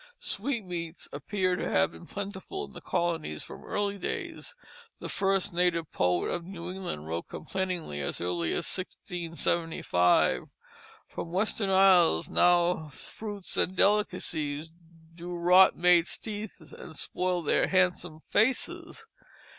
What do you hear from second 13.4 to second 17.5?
and delicacies Do rot maids' teeth and spoil